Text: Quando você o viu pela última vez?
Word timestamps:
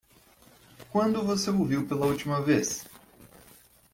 Quando 0.91 1.21
você 1.23 1.51
o 1.51 1.63
viu 1.63 1.85
pela 1.87 2.07
última 2.07 2.41
vez? 2.41 2.83